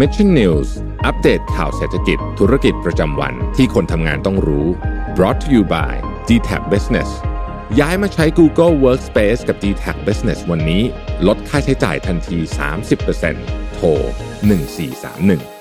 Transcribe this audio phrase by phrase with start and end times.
[0.00, 0.68] Mission News
[1.06, 4.66] อัปเดตข่าวเศรษฐกิจธุรกิจประจำวันที่คนทำงานต้องรู้
[5.16, 5.92] brought to you by
[6.28, 7.10] d t a c Business
[7.80, 10.82] ย้ายมาใช้ Google Workspace กับ d t a c Business วันนี้
[11.26, 12.38] ลดค่าใช้จ่ายทันที
[13.06, 13.86] 30%โทร
[14.50, 15.53] 1431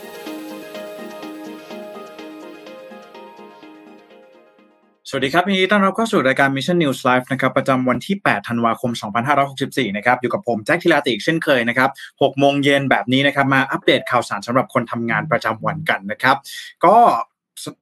[5.15, 8.91] วัสดีครับยินดีต้อนรับเข้าสู่รายการ Mission News Live นะครับประจำวันที่ 8 ธันวาคม
[9.43, 11.89] 2564 นะครับอยู่กับผมแจ็คทิลาติกเช่นเคยนะครับ
[12.19, 16.37] 6 โมงเย็นแบบนี้นะครับมาอัปเดตข่าวสารสำหรับคนทำงานประจำวันกันนะครับ
[16.85, 16.95] ก็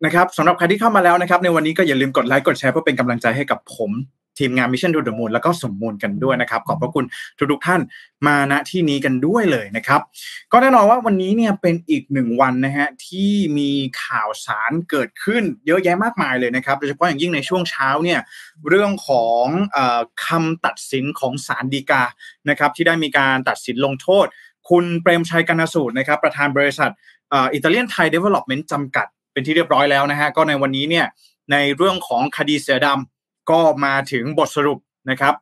[0.05, 3.91] นะครับสำหรับใครที่เข้ามาแล้วนะครับในวันนี้ก็อย่าลืมกดไลค์กดแชร์เพื่อเป็นกำลังใจให้กับผม
[4.41, 7.05] ทีมงาน Mission to the Moon แล้วก็สมมูลกันด้วยนะครับ ขอบพระคุณ
[7.37, 7.81] ทุกทุกท่าน
[8.27, 10.01] มาณที่นี้กันด้วยเลยนะครับ
[10.51, 13.71] ก็แน่นอนว่าวันนี้เนี่ยเป็นอีกหนึ่งวันนะฮะที่มี
[14.03, 18.19] ข่าวสารเกิดขึ้นเยอะแยะมากมายเลยนะครับโดยเฉพาะอย่างยิ่งในช่วงเช้าเนี่ย
[18.69, 19.45] เรื่องของ
[19.75, 19.77] อ
[20.25, 22.03] คำตัดสินของศาลฎีกา
[22.49, 24.25] นะครับที่ได้มีการตัดสินลงโทษ
[24.69, 26.91] คุณเปรมชัยกรรณสูตนะครับประธานบริษัท
[27.53, 31.05] อิตาเลียนไทยเดเวล็อปเมนต์จำกัดเป็นที่เรียบร้อยแล้วนะฮะก็ในวันนี้เนี่ย
[31.51, 33.10] ในเรื่องของคดีเสือดำ
[33.49, 35.33] ก็มาถึงบทสรุปนะครับ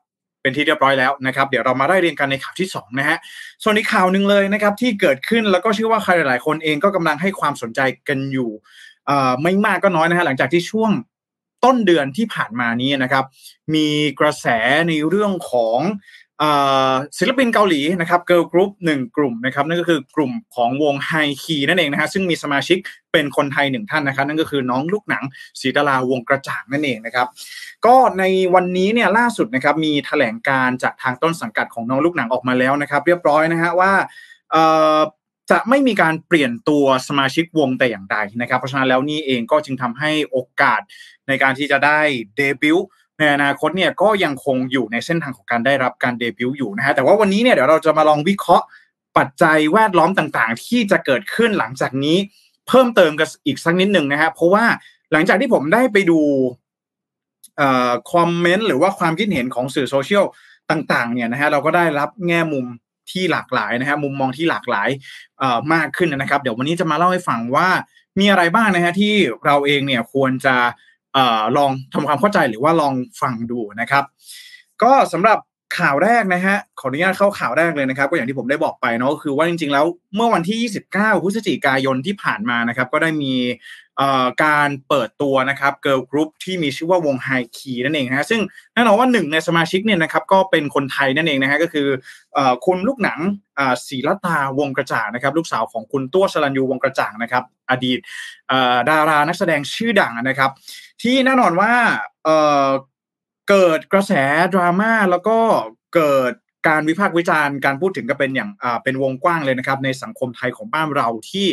[0.42, 3.18] เป็นที่เรียบร้อยแล้วนะครับ เดี๋ยวเรามาได้เรียนกันในข่าวที่2นะฮะ
[3.64, 8.50] ส่วนอีกข่าวหนึ่งเลยนะครับที่เกิดขึ้นแล้วก็เชื่อว่าใครหลาย ๆ คนเองก็กำลังให้ความสนใจกันอยู่
[9.42, 10.92] ไม่มากก็น้อยนะฮะหลังจากที่ช่วง
[11.66, 13.26] ต้นเดือนที่ผ่านมานี้นะครับ
[13.76, 13.88] มี
[14.20, 14.48] กระแส
[14.88, 15.80] ในเรื่องของ
[17.18, 22.78] ศิลปินเกาหลีนะครับเกิร์ลกรุ๊ปหนึ่งกลุ่มนะครับนั่นก็คือกลุ่มของวง H1-KEY นั่นเองนะฮะซึ่งมีสมาชิก
[23.12, 25.24] เป็นคนไทยหนึ่งท่านนะครับนั่นก็คือน้องลูกหนัง
[25.62, 27.28] สิตลาวงษ์กระจ่างนั่นเองนะครับ
[27.86, 28.24] ก็ใน
[28.56, 33.92] วันนี้เนี่ยล่าสุดนะครับมีแถลงการจากทางต้นสังกัดของน้องลูกหนังออกมาแล้วนะครับเรียบร้อยนะฮะว่า
[35.52, 40.82] จะไม่มีการเปลี่ยนตัวสมาชิกวงแต่อย่างใดนะครับเพราะฉะนั้นแล้วนี่เองก็จึงทำให้โอกาส
[41.28, 42.00] ในการที่จะได้
[42.36, 42.88] เดบิวต์
[43.20, 48.66] ในอนาคตเนี่ยก็ยังคงอยู่ในเส้นทางของการได้รับการเดบิวต์อยู่นะฮะแต่ว่าวันนี้เนี่ยเดี๋ยวเราจะมาลองวิเคราะห์
[49.18, 52.18] ปัจจัยแวดล้อมต่างๆ ที่จะเกิดขึ้นหลังจากนี้
[52.68, 54.66] เพิ่มเติมกันอีกสักนิดหนึ่งนะฮะเพราะว่า
[55.12, 56.20] หลังจากที่ผมได้ไปดู
[58.12, 60.26] คอมเมนต์หรือว่าความคิดเห็นของสื่อโซเชียล
[60.72, 62.66] ต่างๆเนี่ยนะฮะเราก็ได้รับแง่มุม
[63.12, 64.90] ที่หลากหลายนะฮะมุมมองที่หลากหลาย
[65.74, 67.68] มากขึ้นนะครับ เดี๋ยววันนี้จะมาเล่าให้ฟังว่า
[68.20, 69.14] มีอะไรบ้างนะฮะที่
[69.46, 70.56] เราเองเนี่ยควรจะ
[71.58, 74.04] ลองทำความเข้าใจหรือว่าลองฟังดูนะครับ
[74.84, 75.40] ก็สำหรับ
[75.78, 83.34] ข่าวแรกนะฮะขออนุญาตเข้าข่าวแรกเลยนะครับ ก็อย่างที่ผมได้บอกไปเนาะก็คือว่าจริงๆแล้วเมื่อวันที่ 29 พฤศจิกายนที่ผ่านมานะครับ ก็ได้มี
[84.44, 88.42] การเปิดตัวนะครับเกิร์ลกรุ๊ปที่มีชื่อว่าวงไฮคีนั่นเองนะซึ่ง
[88.74, 91.88] แน่นอนว่าหนึ่งในสมาชิกเนี่ยนะครับก็เป็นคนไทยนั่นเองนะฮะก็คือ
[92.66, 93.20] คุณลูกหนัง
[93.88, 98.00] ศิลตาวงกระจ่างนะครับ ลูกสาวของคุณตัวสรัญยูวงกระจ่างนะครับ อดีต
[98.90, 100.52] ดารานักแสดงชื่อดังนะครับ
[101.02, 101.74] ที่แน่นอนว่า
[103.50, 104.14] เกิดกระแส
[104.54, 105.38] ดราม่าแล้วก็
[105.96, 106.34] เกิด
[106.68, 108.50] การวิพากษ์วิจารณ์การพูดถึงก็เป็นอย่าง
[108.84, 111.48] เป็นวงกว้างเลยนะครับ ในสังคมไทยของบ้านเราที่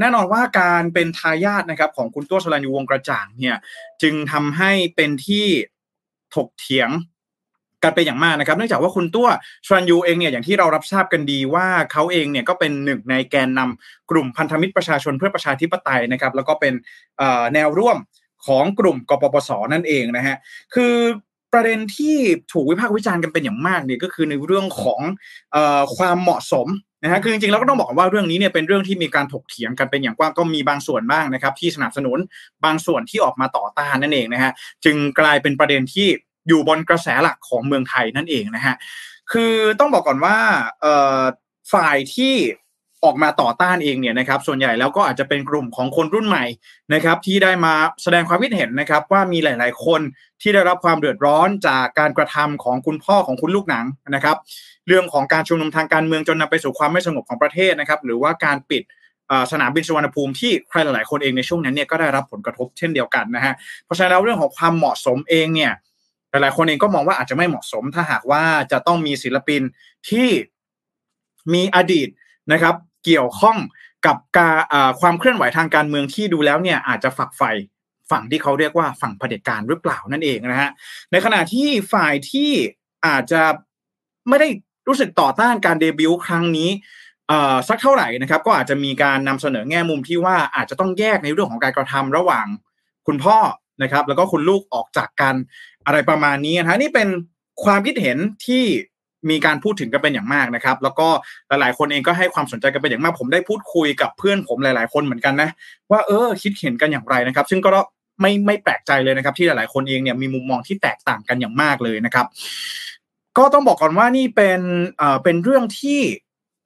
[0.00, 3.56] แน่นอนว่าการเป็นทายาทนะครับของคุณตัวสรัญยูวงกระจ่างเนี่ย
[4.02, 5.46] จึงทำให้เป็นที่
[6.34, 6.90] ถกเถียง
[7.82, 9.28] กันเป็นอย่างมากนะครับ เนื่องจากว่าคุณตัว
[9.66, 16.74] ชรันยูเองเนี่ยอย่างที่เรารับทราบกันดีว่าเขาเองเนี่ยก็เป็นหนึ่งในแกนนำกลุ่มพันธมิตรประชาชนเพื่อประชาธิปไตยนะครับ แล้วก็เป็น
[17.54, 17.96] แนวร่วม
[18.46, 20.36] ของกลุ่มกปปสนั่นเองนะฮะ
[20.74, 20.94] คือ
[21.52, 22.16] ประเด็นที่
[22.52, 25.00] ถูกวิพากษ์วิจารณ์กันเป็นอย่างมากเนี่ยก็คือในเรื่องของ
[25.96, 26.68] ความเหมาะสม
[27.02, 32.18] นะฮะคือจริงๆแล้วก็ต้องบอกว่าเรื่องนี้เนี่ยเป็นเรื่องที่มีการถกเถียงกันเป็นอย่างกว้างก็มีบางส่วนบ้างนะครับ ที่สนับสนุน
[32.64, 34.52] บางส่วนที่ออกมาต่อต้านนั่นเองนะฮะ
[34.84, 36.06] จึงกลายเป็นประเด็นที่
[36.48, 38.74] อยู่บนกระแสหลักของเมืองไทยนั่นเองนะฮะ
[39.32, 40.36] คือต้องบอกก่อนว่า
[41.72, 42.34] ฝ่ายที่
[43.04, 46.44] ออกมาต่อต้านเองเนี่ยนะครับ ส่วนใหญ่แล้วก็อาจจะเป็นกลุ่มของคนรุ่นใหม่
[46.94, 50.00] นะครับ ที่ได้มาแสดงความคิดเห็นนะครับ ว่ามีหลาย ๆ คน
[50.42, 53.84] ที่ได้รับความเดือดร้อนจากการกระทำของคุณพ่อของคุณลูกหนัง
[54.14, 54.36] นะครับ
[54.88, 58.82] เรื่องของการชุมนุมทางการเมืองจนนำไปสู่ความไม่สงบของประเทศนะครับ หรือว่าการปิด
[59.52, 65.72] สนามบินสุวรรณภูมิที่ใครหลาย ๆ คนเองในช่วงนั้นเนี่ยก็ได้รับผลกระทบเช่นเดียวกันนะฮะเพราะฉะนั้นเรื่องของความเหมาะสมเองเนี่ย
[66.30, 69.62] หลาย ๆ คนเองก็มองว่าอาจจะไม่เหมาะสม ถ้าหากว่าจะต้องมีศิลปิน
[70.10, 70.28] ที่
[71.54, 72.08] มีอดีต
[72.52, 72.74] นะครับ
[73.04, 73.58] เกี่ยวข้อง
[74.06, 74.56] กับการ
[75.00, 77.52] ความเคลื่อนไหวทางการเมืองที่ดูแล้วเนี่ยอาจจะฝักใฝ่
[78.10, 80.70] ฝั่งที่เขาเรียกว่าฝั่งเผด็จการหรือเปล่านั่นเองนะฮะ
[81.12, 82.50] ในขณะที่ฝ่ายที่
[83.06, 83.42] อาจจะ
[84.28, 84.48] ไม่ได้
[84.88, 86.70] รู้สึกต่อต้านการเดบิวต์ครั้งนี้
[87.68, 92.46] สักเท่าไหร่นะครับก็อาจจะมีการนำเสนอแง่มุมที่ว่าอาจจะต้องแยกในเรื่องของการกระทำระหว่าง
[93.06, 93.38] คุณพ่อ
[93.82, 95.34] นะครับ แล้วก็คุณลูกออกจากกัน
[95.86, 97.08] อะไรประมาณนี้นะฮะนี่เป็น
[97.64, 98.64] ความคิดเห็นที่
[99.30, 101.08] มีการพูดถึงกันเป็นอย่างมากนะครับ แล้วก็
[101.48, 105.50] หลายๆ คนเองก็ให้ความสนใจกันเป็นอย่างมาก ผมได้พูดคุยกับเพื่อนผมหลาย ๆ คนเหมือนกันนะ
[105.90, 107.70] ว่าเออคิดเห็นกันอย่างไรนะครับ ซึ่งก็
[108.20, 112.26] ไม่ไม่แปลกใจเลยนะครับ ที่หลาย ๆ คนเองเนี่ยมีมุมมองที่แตกต่างกันอย่างมากเลยนะครับ
[113.38, 114.60] ก็ต้องบอกก่อนว่านี่เป็น
[114.98, 116.00] เอ่อเป็นเรื่องที่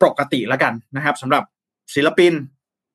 [0.03, 1.43] ปกติแล้วกันนะครับสำหรับ
[1.95, 2.33] ศิลปิน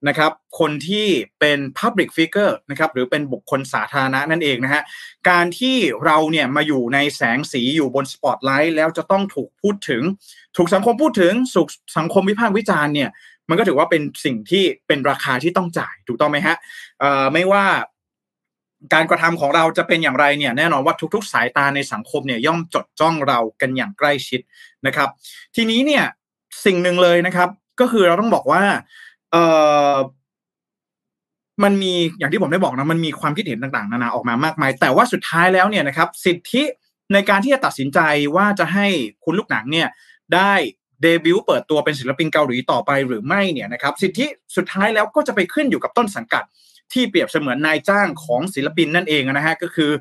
[0.07, 1.07] นะครับคนที่
[1.40, 4.84] เป็น Public Figure นะครับหรือเป็นบุคคลสาธารณะนั่นเองนะฮะ
[5.30, 10.04] การที่เราเนี่ยมาอยู่ในแสงสีอยู่บนสปอตไลท์แล้วจะต้องถูกพูดถึง
[10.57, 11.68] ถูกสังคมพูดถึงสุข
[11.98, 13.10] สังคมวิพากษ์วิจารณ์เนี่ย
[13.50, 16.56] มันก็ถือว่าเป็นสิ่งที่เป็นราคาที่ต้องจ่ายถูกต้องไหมฮะ
[17.34, 17.66] ไม่ว่า
[18.94, 24.42] การกระทำของเราจะเป็นอย่างไรเนี่ยแน่นอนว่าทุก ๆ สายตาในสังคมเนี่ยย่อมจดจ้องเรากันอย่างใกล้ชิด
[24.88, 25.10] นะครับ
[25.56, 26.04] ทีนี้เนี่ย
[26.66, 27.50] สิ่งหนึ่งเลยนะครับ
[27.80, 28.63] ก็คือเราต้องบอกว่า
[29.31, 29.43] เอ่
[29.93, 29.97] อ
[31.63, 36.63] มันมีอย่างที่ผมได้บอกนะมันมีความคิดเห็นต่างๆ นานาออกมามากมาย แต่ว่าสุดท้ายแล้วเนี่ยนะครับ สิทธิ
[37.13, 37.99] ในการที่จะตัดสินใจ
[38.35, 38.87] ว่าจะให้
[39.23, 39.87] คุณลูกหนังเนี่ย
[40.35, 40.53] ได้
[41.01, 46.43] เดบิวต์เปิดตัวเป็นศิลปินเกาหลีต่อไปหรือไม่เนี่ยนะครับ สิทธิสุดท้ายแล้วก็จะไปขึ้นอยู่กับต้นสังกัด
[46.93, 49.91] ที่เปรียบเสมือนนายจ้างของศิลปินนั่นเองนะฮะก็คือ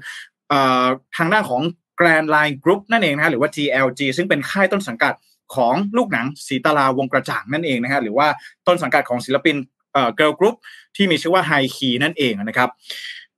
[0.49, 0.87] เอ่อ
[1.17, 1.63] ทางด้านของ
[2.01, 5.13] Grand Line Group นั่นเองนะฮะหรือว่า GLG ซึ่งเป็นค่ายต้นสังกัด
[5.55, 8.27] ของลูกหนังสีตาราวงกระจ่างนั่นเองนะฮะหรือว่า
[8.67, 9.57] ต้นสังกัดของศิลปิน
[9.93, 10.57] เอ่อ Girl Group
[10.97, 12.69] ที่มีชื่อว่า High Key นั่นเองนะครับ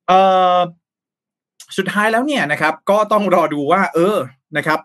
[0.07, 0.19] เอ่
[0.57, 0.59] อ
[1.77, 4.17] สุดท้ายแล้วเนี่ยนะครับ ก็ต้องรอดูว่า เออ
[4.57, 4.79] นะครับ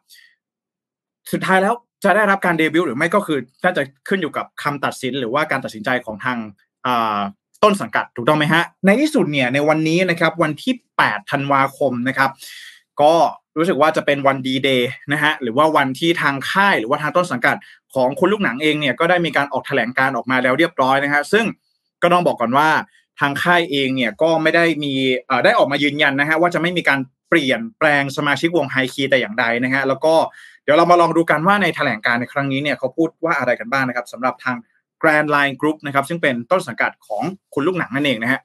[1.31, 1.73] สุดท้ายแล้ว
[2.03, 6.37] จะได้รับการเดบิวต์หรือไม่ก็คือน่าจะขึ้นอยู่กับคำตัดสินหรือว่าการตัดสินใจของทาง
[6.85, 7.19] อ่า
[7.63, 12.29] ต้นสังกัดถูกต้องไหมฮะ ในที่สุดเนี่ยในวันนี้นะครับ วันที่ 8 ธันวาคมนะครับ
[13.01, 13.13] ก็
[13.57, 17.55] รู้สึกว่าจะเป็นวันดีเดย์นะฮะหรือว่าวันที่ทางค่ายหรือว่าทางต้นสังกัด
[17.93, 21.45] ของคุณลูกหนังเองเนี่ยก็ได้มีการออกแถลงการออกมาแล้วเรียบร้อยนะฮะซึ่ง
[22.01, 22.69] ก็ต้องบอกก่อนว่า
[23.19, 24.93] ทางค่ายเองเนี่ยก็ไม่ได้มี
[25.25, 26.99] เอ่อได้ออกมายืนยันนะฮะว่าจะไม่มีการ
[27.29, 30.13] เปลี่ยนแปลงสมาชิกวงไฮคีแต่อย่างใดนะฮะแล้วก็
[30.63, 34.57] เดี๋ยวเรามาลองดูกันว่าในแถลงการในครั้งนี้เนี่ยเขาพูดว่าอะไรกันบ้างนะครับสำหรับทาง
[35.01, 38.39] Grand Line Group นะครับซึ่งเป็นต้นสังกัดของคุณลูกหนังนั่นเองนะฮะ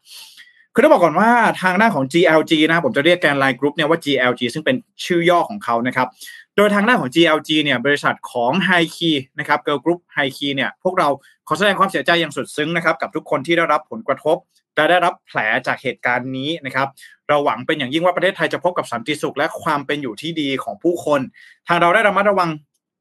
[0.74, 1.30] คือต้องบอกก่อนว่า
[1.62, 6.08] ทางด้านของ GLG นะครับผมจะเรียกแกนไลน์กรุ๊ปเนี่ยว่า GLG ซึ่งเป็นชื่อย่อของเขานะครับ
[6.56, 11.08] โดยทางด้านของ GLG เนี่ยบริษัทของ High Key นะครับ Girl Group High Key เนี่ยพวกเรา
[11.48, 14.36] ขอแสดงความเสียใจอย่างสุดซึ้งนะครับกับทุกคนที่ได้รับผลกระทบ
[14.76, 16.88] และได้รับแผลจากเหตุการณ์นี้นะครับ
[17.28, 21.20] เราหวังเป็นอย่างยิ่งว่าประเทศไทยจะพบกับสันติสุขและความเป็นอยู่ที่ดีของผู้คน
[21.68, 22.48] ทางเราได้ระมัดระวัง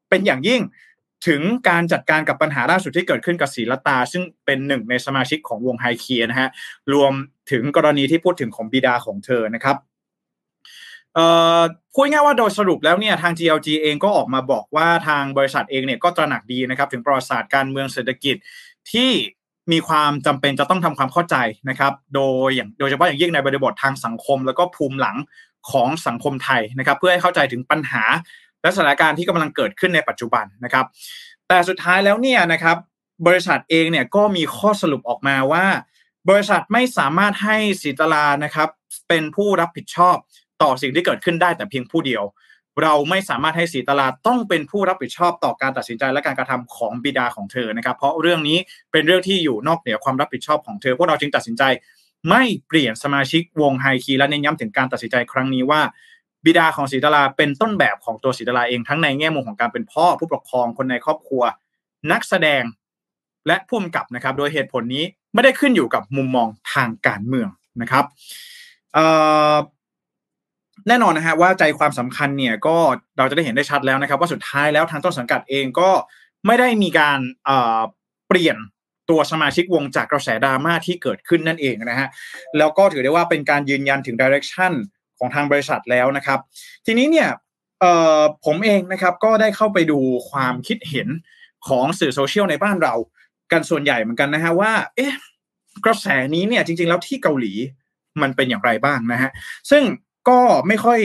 [0.10, 0.62] เป็นอย่างยิ่ง
[1.28, 6.50] ถึงการจัดการกับปัญหาล่าสุดที่เกิดขึ้นกับศีลตา ซึ่งเป็นหนึ่งในสมาชิกของวงไฮเคียนะฮะ
[6.94, 7.14] รวม
[7.52, 9.78] ถึงกรณีที่พูดถึงของบิดาของเธอนะครับ
[11.14, 11.26] เอ่
[11.60, 11.62] อ
[11.94, 18.36] พูดง่ายว่าโดยสรุปแล้วเนี่ยทาง GLG เองก็ออกมาบอกว่าทางบริษัทเองเนี่ยก็ตระหนักดีนะครับ ถึงประวัติศาสตร์การเมืองเศรษฐกิจ
[18.92, 19.12] ที่
[19.72, 21.36] มีความจำเป็นจะต้องทำความเข้าใจ
[21.70, 25.18] นะครับ โดยอย่างโดยเฉพาะอย่างยิ่งในบริบททางสังคม แล้วก็ภูมิหลัง
[25.72, 28.04] ของสังคมไทยนะครับ เพื่อให้เข้าใจถึงปัญหา
[28.62, 30.86] และสถานการณ์ที่กำลังเกิดขึ้นในปัจจุบันนะครับ
[31.48, 32.78] แต่สุดท้ายแล้วเนี่ยนะครับ
[33.28, 35.66] บริษัทเองเนี่ยก็มีข้อสรุปออกมาว่า
[36.30, 38.70] บริษัทไม่สามารถให้สีตลานะครับ
[39.08, 40.16] เป็นผู้รับผิดชอบ
[40.62, 42.24] ต่อสิ่งที่เกิดขึ้นได้แต่เพียงผู้เดียว
[42.82, 48.58] เราไม่สามารถให้สีตลาดต้องเป็นผู้รับผิดชอบต่อการตัดสินใจและการกระทำของบิดาของเธอนะครับ เพราะเรื่องนี้
[48.92, 51.64] เป็นเรื่องที่อยู่นอกเหนือความรับผิดชอบของเธอพวกเราจึงตัดสินใจ
[52.30, 55.82] ไม่เปลี่ยนสมาชิกวงไฮคีและเน้นย้ำถึงการตัดสินใจครั้งนี้ว่า
[56.46, 61.44] บิดาของศรีตลาเป็นต้นแบบของตัวศรีตลาเองทั้งในแง่มุมของการเป็นพ่อผู้ปกครองคนในครอบครัว
[62.12, 62.64] นักแสดง
[63.48, 65.04] และผู้กำกับนะครับ โดยเหตุผลนี้
[65.34, 67.50] ไม่ได้ขึ้นอยู่กับมุมมองทางการเมือง
[67.82, 68.06] นะครับ
[70.88, 72.76] แน่นอนนะฮะว่าใจความสำคัญเนี่ยก็
[73.18, 75.90] เราจะได้เห็นได้ชัดแล้วนะครับ ว่าสุดท้ายแล้วทางต้นสังกัดเองก็
[76.46, 77.20] ไม่ได้มีการ
[78.28, 78.58] เปลี่ยน
[79.10, 82.08] ตัวสมาชิกวงจากกระแสดราม่าที่เกิดขึ้นนั่นเองนะฮะ
[82.58, 84.74] แล้วก็ถือได้ว่าเป็นการยืนยันถึงดิเรกชัน
[85.20, 86.40] ของทางบริษัทแล้วนะครับ
[86.86, 87.30] ทีนี้เนี่ย
[88.46, 90.00] ผมเองนะครับก็ได้เข้าไปดู
[90.30, 91.08] ความคิดเห็น
[91.68, 92.94] ของสื่อโซเชียลในบ้านเรา
[93.52, 95.14] กันส่วนใหญ่เหมือนกันนะฮะว่า เอ๊ะ
[95.86, 97.54] กระแสนี้เนี่ยจริง ๆ แล้วที่เกาหลี
[98.22, 99.32] มันเป็นอย่างไรบ้างนะฮะ
[99.70, 99.84] ซึ่ง
[100.30, 101.00] ก็ไม่ค่อย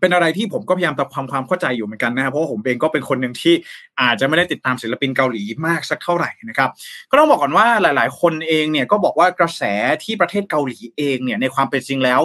[0.00, 3.54] เป็นอะไรที่ผมก็พยายามทำความความเข้าใจอยู่เหมือนกันนะครับเพราะว่าผมเองก็เป็นคนหนึ่งที่
[4.00, 6.70] อาจจะไม่ได้ติดตามศิลปินเกาหลีมากสักเท่าไหร่นะครับ
[7.10, 9.62] ก็ต้องบอกก่อนว่าหลาย ๆ คนเองเนี่ยก็บอกว่ากระแส
[10.04, 12.20] ที่ประเทศเกาหลีเองเนี่ยในความเป็นจริงแล้ว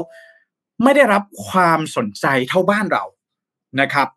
[0.84, 3.04] ไม่ได้รับความสนใจเท่าบ้านเรา
[3.82, 4.08] นะครับ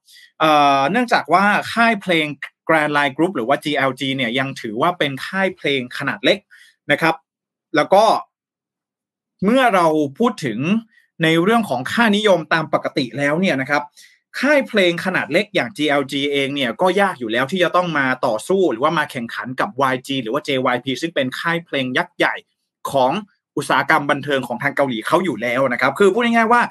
[0.90, 2.26] เนื่องจากว่าค่ายเพลง
[2.68, 6.38] Grand Line Group หรือว่า GLG เนี่ยยังถือว่าเป็นค่ายเพลงขนาดเล็ก
[6.90, 7.14] นะครับ
[7.76, 8.04] แล้วก็
[9.44, 9.86] เมื่อเรา
[10.18, 10.58] พูดถึง
[11.22, 13.82] ในเรื่องของค่านิยมตามปกติแล้วเนี่ยนะครับ
[14.40, 22.34] ค่ายเพลงขนาดเล็กอย่าง GLG เองเนี่ยก็ยากอยู่แล้วที่จะต้องมาต่อสู้หรือว่ามาแข่งขันกับ YG หรือว่า JYP ซึ่งเป็นค่ายเพลงยักษ์ใหญ่
[22.90, 23.12] ของ
[23.56, 26.62] อุตสาหกรรมบันเทิงของทางเกาหลีเขาอยู่แล้วนะครับ คือพูดง่ายๆว่า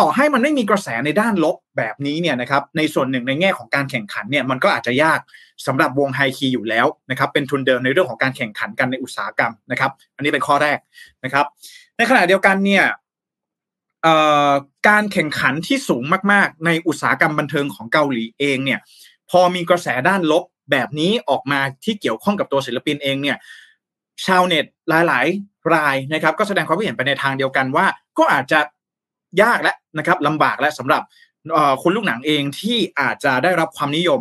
[0.00, 5.20] ต่อให้มันไม่มีกระแสในด้านลบแบบนี้เนี่ยนะครับในส่วนหนึ่งในแง่ของการแข่งขันเนี่ยมันก็อาจจะยาก
[5.66, 10.78] สำหรับวงไฮคีอยู่แล้วนะครับเป็นทุนเดิมในเรื่องของการแข่งขันกันในอุตสาหกรรมนะครับ อันนี้เป็นข้อแรก
[11.24, 11.46] นะครับ
[11.96, 12.84] ในขณะเดียวกันเนี่ย
[14.88, 16.02] การแข่งขันที่สูง
[16.32, 18.80] มาก ๆ ในอุตสาหกรรมบันเทิงของเกาหลีเองเนี่ย
[19.30, 23.36] พอมีกระแสด้านลบแบบนี้ออกมาที่เกี่ยวข้องกับตัวศิลปินเองเนี่ย
[24.26, 27.86] ชาวเน็ตหลาย ๆ รายนะครับ ก็แสดงความคิดเห็นไปในทางเดียวกันว่า
[28.18, 28.60] ก็อาจจะ
[29.42, 31.02] ยากและนะครับลำบากและสำหรับ
[31.82, 34.20] คุณลูกหนังเองที่อาจจะได้รับความนิยม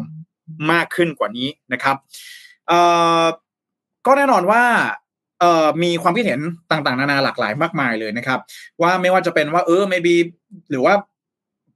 [0.72, 1.96] มากขึ้นกว่านี้นะครับ
[4.06, 4.64] ก็แน่นอนว่า
[5.84, 6.40] มีความคิดเห็น
[6.72, 8.40] ต่างๆ นานาหลากหลายมากมายเลยนะครับ
[8.82, 10.16] ว่าไม่ว่าจะเป็นว่าเออ maybe
[10.70, 10.94] หรือว่า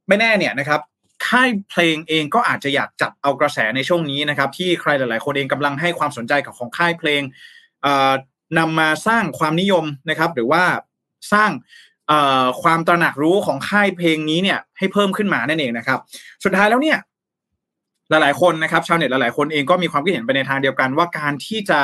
[0.07, 0.81] ไม่แน่เนี่ยนะครับ
[1.27, 7.21] ค่ายเพลงเองก็อาจจะอยากจับเอากระแสในช่วงนี้นะครับ ที่ใครหลาย ๆ คนเองกำลังให้ความสนใจกับของค่ายเพลง
[8.57, 10.63] นำมาสร้างความนิยมนะครับ หรือว่า
[11.33, 11.51] สร้าง
[12.63, 15.99] ความตระหนักรู้ของค่ายเพลงนี้เนี่ยให้เพิ่มขึ้นมานั่นเองนะครับ
[16.43, 16.97] สุดท้ายแล้วเนี่ย
[18.09, 21.79] หลายๆคนนะครับชาวเน็ตหลายๆคนเองก็มีความคิดเห็นไปในทางเดียวกันว่าการที่จะ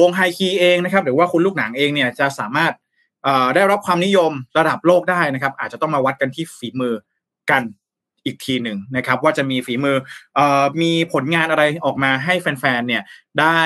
[0.00, 2.72] วงไฮคีเองนะครับ หรือว่าคุณลูกหนังเองเนี่ยจะสามารถ
[3.54, 6.94] ได้รับความนิยมระดับโลกได้นะครับ อาจจะต้องมาวัดกันที่ฝีมือ
[7.50, 7.62] กัน
[8.28, 9.96] อีกทีหนึ่งนะครับ ว่าจะมีฝีมือ
[10.38, 10.40] อ
[10.82, 13.02] มีผลงานอะไรออกมาให้แฟนๆเนี่ย
[13.40, 13.60] ได้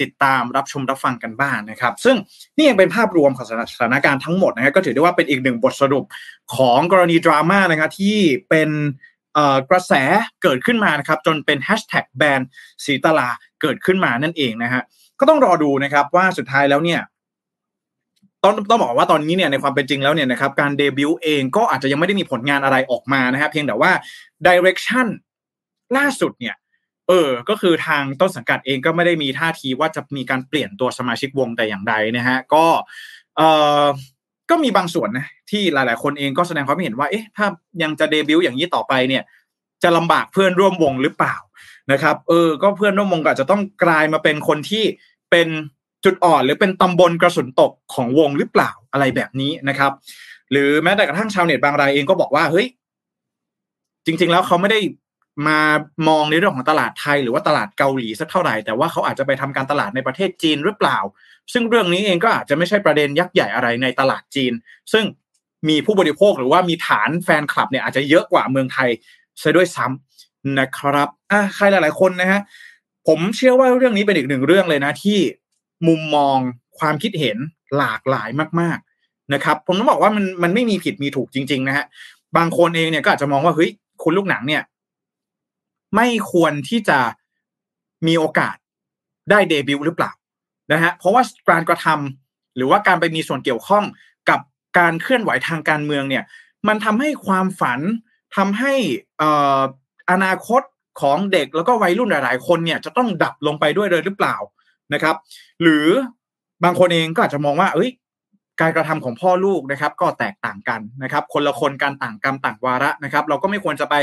[0.00, 2.16] ติดตามรับชมรับฟังกันบ้างนนะครับ ซึ่ง
[2.56, 6.04] นี่ยังเป็นภาพรวมของสถานการณ์ทั้งหมดนะครับก็ถือได้ว่าเป็นอีกหนึ่งบทสรุป
[6.56, 8.70] ของกรณีดราม่านะครับที่เป็น
[9.70, 9.92] กระแส
[10.42, 12.40] เกิดขึ้นมานะครับจนเป็นแฮชแท็กแบน
[12.84, 13.28] สีตลา
[13.62, 14.82] เกิดขึ้นมานั่นเองนะฮะ
[15.20, 17.00] ก็ต้องรอดูนะครับว่าสุดท้ายแล้วเนี่ย
[18.44, 23.90] ต้องต้องบอกว่าตอนนี้เนี่ยในความเป็นจริงแล้วเนี่ยนะครับการเดบิวต์เองก็อาจจะยังไม่ได้มีผลงานอะไรออกมานะครับเพียงแต่ว่า
[24.46, 25.06] ดิเรกชัน
[25.96, 26.56] ล่าสุดเนี่ย
[27.08, 32.64] เออ ก็คือทางต้นสังกัดเองก็ไม่ได้มีท่าทีว่าจะมีการเปลี่ยนตัวสมาชิกวงแต่อย่างใดนะฮะก็
[33.36, 33.40] เอ
[33.84, 33.86] อ
[34.50, 37.46] ก็มีบางส่วนนะที่หลาย ๆ คนเองก็แสดงความเห็นว่าเอ๊ะถ้า
[37.82, 39.22] ยังจะเดบิวต์อย่างนี้ต่อไปเนี่ย
[39.82, 41.36] จะลำบากเพื่อนร่วมวงหรือเปล่า
[41.92, 44.84] นะครับ เออ ก็เพื่อนร่วมวงก็อาจจะต้องกลายมาเป็นคนที่
[45.30, 45.48] เป็น
[46.04, 49.92] จุดอ่อนหรือเป็นตำบลกระสุนตกของวงหรือเปล่าอะไรแบบนี้นะครับ
[50.50, 52.66] หรือแม้แต่กระทั่งชาวเน็ตบางรายเองก็บอกว่าเฮ้ย
[54.06, 54.80] จริง ๆ แล้วเขาไม่ได้
[55.46, 55.60] มา
[56.08, 60.98] มองในเรื่องของตลาดไทยหรือว่าตลาดเกาหลีสักเท่าไหร่แต่ว่าเขาอาจจะไปทำการตลาดในประเทศจีนหรือเปล่า
[61.52, 64.52] ซึ่งเรื่องนี้เองก็อาจจะไม่ใช่ประเด็นยักษ์ใหญ่อะไรในตลาดจีน
[64.92, 65.04] ซึ่ง
[65.68, 68.88] มีผู้บริโภคหรือว่ามีฐานแฟนคลับเนี่ยอาจจะเยอะกว่าเมืองไทย
[69.42, 72.40] ซะด้วยซ้ำนะครับอะใครหลาย ๆ คนนะฮะ
[73.08, 75.18] ผมเชื่อว่าเรื่องนี้เป็นอีกหนึ่งเรื่องเลยนะที่
[75.88, 76.38] มุมมอง
[76.78, 77.36] ความคิดเห็น
[77.76, 78.28] หลากหลาย
[78.60, 81.86] มาก ๆนะครับ ผมต้องบอกว่ามันมันไม่มีผิดมีถูกจริง ๆ นะฮะ
[82.36, 83.70] บางคนเองเนี่ยก็อาจจะมองว่าเฮ้ย
[84.02, 84.62] คุณลูกหนังเนี่ย
[85.96, 86.98] ไม่ควรที่จะ
[88.06, 88.56] มีโอกาส
[89.30, 90.12] ได้เดบิวต์หรือเปล่า
[90.72, 93.84] นะฮะเพราะว่าการกระทำหรือว่าการไปมีส่วนเกี่ยวข้อง
[94.30, 94.40] กับ
[94.78, 96.24] การเคลื่อนไหวทางการเมืองเนี่ย
[96.68, 97.80] มันทำให้ความฝัน
[98.36, 98.72] ทำให้
[99.20, 99.30] อ่
[100.10, 100.62] อนาคต
[101.00, 104.36] ของเด็กแล้วก็วัยรุ่นหลาย ๆ คนเนี่ยจะต้องดับลงไปด้วยเลยหรือเปล่า
[104.94, 105.16] นะครับ
[105.62, 105.86] หรือ
[106.64, 107.90] บางคนเองก็อาจจะมองว่า เอ้ย
[108.60, 113.94] การกระทำของพ่อลูกนะครับ ก็แตกต่างกันนะครับ คนละคนการต่างกรรมต่างวาระนะครับ เราก็ไม่ควรจะไป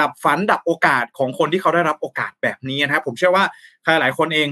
[0.00, 3.44] ดับฝันดับโอกาสของคนที่เขาได้รับโอกาสแบบนี้นะครับ ผมเชื่อว่า
[3.82, 4.48] ใครหลายคนเอง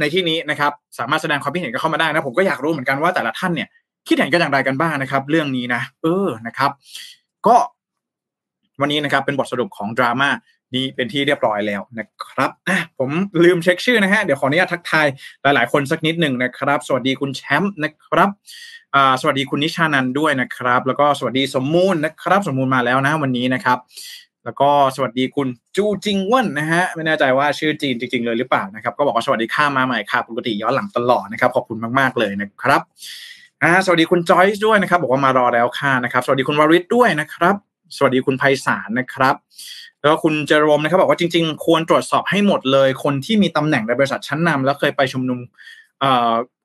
[0.00, 3.68] ในที่นี้นะครับ สามารถแสดงความคิดเห็นกันเข้ามาได้นะผมก็อยากรู้เหมือนกันว่าแต่ละท่านเนี่ย
[4.08, 6.70] คิดเห็นกันอย่างไรกันบ้างนะครับ เรื่องนี้นะเออนะครับ
[7.46, 7.56] ก็
[8.80, 10.28] วันนี้นะครับเป็นบทสรุปของดราม่า
[10.76, 13.10] นี้เป็นที่เรียบร้อยแล้วนะครับอะผม
[13.44, 15.06] ลืมเช็คชื่อนะฮะ เดี๋ยวขออนุญาตทักทาย
[15.42, 18.28] หลาย ๆ คนสักนิดหนึ่งนะครับ สวัสดีคุณแชมป์นะครับ
[18.94, 23.78] อ่าสวัสดีคุณนิชานันด้วยนะครับ แล้วก็สวัสดีสมมูลนะครับ สมมูลมาแล้วนะวันนี้นะครับ
[24.44, 32.80] แล้วก็สวัสดีคุณจูจิงว่นนะฮะ ไม่แน่ใจว่าชื่อจีนจริง ๆ เลยหรือเปล่านะครับ ก็บอกว่าสวัสดีข้ามาใหม่ค่ะ ปกติย้อนหลังตลอดนะครับ ขอบคุณมาก ๆ เลยนะครับ
[33.62, 37.56] อ่าสวัสดีคุณจอยส์ด้วยนะครับ บอกว่ามารอแล้วค่ะนะครับ สวัสดีคุณวริศด้วยนะครับ
[37.96, 39.34] สวัสดีคุณไพศาลนะครับ
[40.04, 45.38] แล้วคุณเจอรมนะครับบอกว่าจริง ๆ ควรตรวจสอบให้หมดเลย คนที่มีตำแหน่งในบริษัทชั้นนำแล้วเคยไปชุมนุม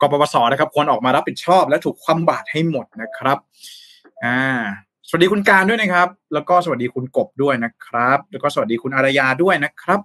[0.01, 3.37] กปปสนะครับควรออกมารับผิดชอบ และถูกคว่ำบาตรให้หมดนะครับ
[4.23, 4.39] อ่า
[5.07, 9.99] สวัสดีคุณการด้วยนะครับ แล้วก็สวัสดีคุณกบด้วยนะครับ แล้วก็สวัสดีคุณอารยาด้วยนะครับ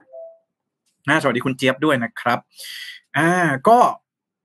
[1.08, 2.38] น่าสวัสดีคุณเจี๊ยบด้วยนะครับ
[3.16, 3.30] อ่า
[3.68, 3.78] ก็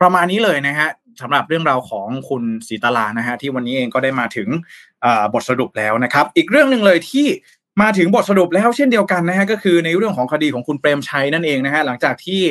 [0.02, 0.90] ประมาณนี้เลยนะฮะ
[1.22, 4.48] สำหรับเรื่องราวของคุณสีตลานะฮะที่วันนี้เองก็ได้มาถึง
[5.34, 7.28] บทสรุปแล้วนะครับ อีกเรื่องหนึ่งเลยที่
[7.82, 12.42] มาถึงบทสรุปแล้วเช่นเดียวกันนะฮะก็คือในเรื่องของคดีของคุณเปรมชัยนั่นเองนะฮะหลังจากที่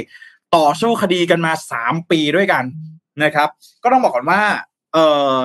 [0.56, 2.64] ต่อสู้คดีกันมาสามปีด้วยกัน
[3.24, 3.48] นะครับ
[3.82, 4.40] ก็ต้องบอกก่อนว่า
[4.92, 5.36] เอ่อ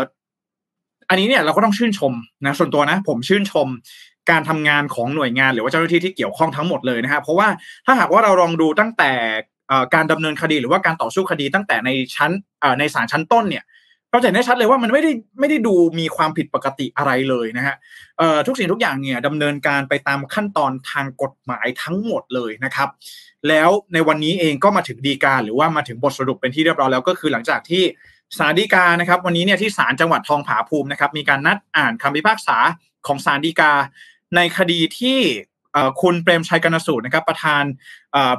[1.10, 2.13] อันนี้เนี่ยเราก็ต้องชื่นชม
[2.46, 3.68] นะส่วนตัวนะ ผมชื่นชม
[4.30, 7.48] การทำงานของหน่วยงานหรือว่าเจ้าหน้าที่ที่เกี่ยวข้องทั้งหมดเลยนะครับเพราะว่า
[7.86, 9.12] ถ้าหากว่าเราลองดูตั้งแต่
[9.94, 12.32] การดำเนินคดีหรือว่าการต่อสู้คดีตั้งแต่ในชั้น
[12.80, 13.63] ในศาลชั้นต้นเนี่ย
[14.13, 17.75] เราจะเห็นได้ชัดเลยว่ามันไม่ได้ไม่ได้ดูมีความผิดปกติอะไรเลยนะฮะ
[18.48, 22.89] ทุกสิ่งทุกอย่างเนี่ยดำเนินการไปตามขั้นตอนทางกฎหมายทั้งหมดเลยนะครับ
[23.48, 27.84] แล้วในวันนี้เองก็มาถึงฎีกาหรือว่ามาถึงบทสรุปเป็นที่เรียบร้อยแล้วก็คือหลังจากที่
[28.38, 32.58] ศาลฎีกานะครับ วันนี้เนี่ยที่ศาลจังหวัดทองผาภูมินะครับ มีการนัดอ่านคำพิพากษา
[33.08, 33.72] ของศาลฎีกา
[34.36, 35.20] ในคดีที่
[36.01, 37.63] คุณเปรมชัยกรรณสูตนะครับ ประธาน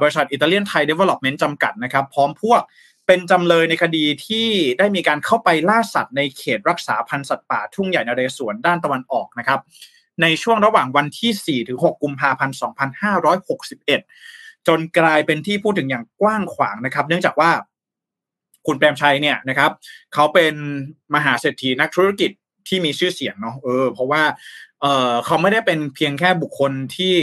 [0.00, 2.60] บริษัทอิตาเลียนไทยเดเวล็อปเมนต์จำกัดนะครับ พร้อมพวก
[3.06, 9.60] เป็นจำเลยในคดีที่ได้มีการเข้าไปล่าสัตว์ในเขตรักษาพันธุ์สัตว์ป่าทุ่งใหญ่นเรศวรด้านตะวันออกนะครับ
[10.22, 12.56] ในช่วงระหว่างวันที่ 4 ถึง 6 กุมภาพันธ์
[13.80, 17.50] 2561 จนกลายเป็นที่พูดถึงอย่างกว้างขวางนะครับ เนื่องจากว่า
[18.66, 19.70] คุณแปรมชัยเนี่ยนะครับ
[20.14, 20.54] เขาเป็น
[21.14, 22.30] มหาเศรษฐีนักธุรกิจ
[22.68, 24.22] ที่มีชื่อเสียงเนาะเออเพราะว่า
[24.80, 27.14] เออเขาไม่ได้เป็นเพียงแค่บุคคลที่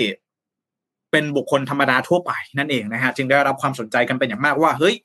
[1.12, 4.96] เป็นบุคคลธรรมดาทั่วไปนั่นเองนะฮะจึงได้รับความสนใจกันเป็นอย่างมากว่าเฮ้ย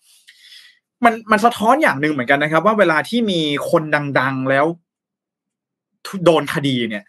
[1.05, 3.83] มันมันสะท้อนอย่างหนึ่งเหมือนกันนะครับ ว่าเวลาที่มีคน
[4.21, 4.67] ดัง ๆแล้ว
[6.25, 7.05] โดนคดีเนี่ย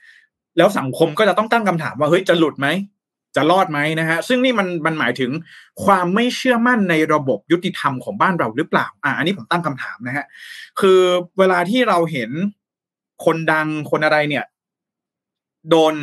[0.57, 2.67] แล้วสังคมก็จะต้องตั้งคำถามว่าเฮ้ยจะหลุดไหม
[3.35, 5.31] จะรอดไหมนะฮะซึ่งนี่มันมันหมายถึง
[5.85, 10.25] ความไม่เชื่อมั่นในระบบยุติธรรมของบ้านเราหรือเปล่า อ่าอันนี้ผมตั้งคำถามนะฮะ
[10.79, 10.99] คือ
[11.39, 12.31] เวลาที่เราเห็น
[13.25, 14.45] คนดังคนอะไรเนี่ย
[15.69, 15.93] โดน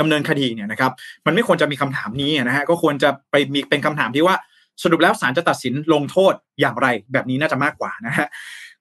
[0.00, 0.92] ดำเนินคดีเนี่ยนะครับ
[1.26, 4.36] มันไม่ควรจะมีคำถามนี้นะฮะก็ควรจะไปมีเป็นคำถามที่ว่า
[4.82, 8.28] สรุปแล้วศาลจะตัดสินลงโทษอย่างไร แบบนี้น่าจะมากกว่านะฮะ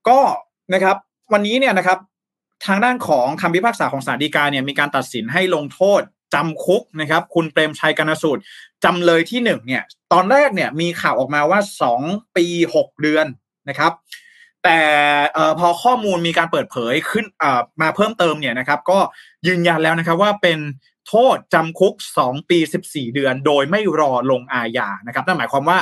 [0.07, 0.19] ก็
[0.73, 0.95] นะครับ
[1.33, 1.99] วันนี้เนี่ยนะครับ
[2.65, 6.01] ทางด้านของคำพิพากษาของศาลฎีกาเนี่ยมีการตัดสินให้ลงโทษ
[6.33, 8.41] จำคุกนะครับ คุณเปรมชัยกนสูตร
[8.83, 9.83] จำเลยที่หนึ่งเนี่ย
[10.13, 12.01] ตอนแรกเนี่ยมีข่าวออกมาว่าสอง
[12.35, 12.45] ปี
[12.75, 13.25] หกเดือน
[13.69, 13.91] นะครับ
[14.63, 14.79] แต่
[15.59, 17.25] พอข้อมูลมีการเปิดเผยขึ้น
[17.81, 18.99] มาเพิ่มเติมเนี่ยนะครับ ก็
[19.47, 20.59] ยืนยันแล้วนะครับว่าเป็น
[21.07, 25.79] โทษจำคุกสองปีสิบสี่เดือน โดยไม่รอลงอาญานะครับนั่นหมายความว่า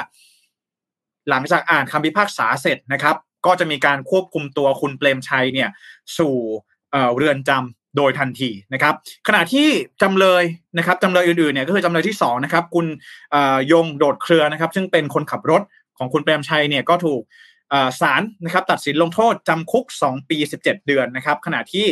[1.30, 5.70] หลังจากอ่านคำพิพากษาเสร็จนะครับ ก็จะมีการควบคุมตัวคุณเปรมชัยเนี่ย
[6.18, 6.36] สู่
[7.18, 8.94] เรือนจำโดยทันทีนะครับ
[9.28, 9.68] ขณะที่
[10.02, 10.44] จำเลย
[10.78, 12.86] นะครับจำเลยอื่นๆเนี่ยก็คือจำเลยที่2นะครับคุณ
[13.72, 15.62] ยงโดดเครือนะครับ ซึ่งเป็นคนขับรถ
[15.98, 17.22] ของคุณเปรมชัยเนี่ยก็ถูก
[18.02, 21.86] ศาลนะครับตัดสินลงโทษจำคุก 2 ปี 17 เดือนนะครับ ขณะที่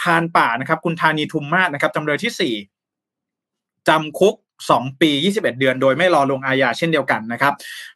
[0.00, 2.71] พานป่านะครับ คุณธานีทุมมาศนะครับจำเลยที่4
[3.88, 4.34] จำคุก
[4.68, 7.54] 2 ปี 21 เดือน โดยไม่รอลงอาญาเช่นเดียวกันนะครับ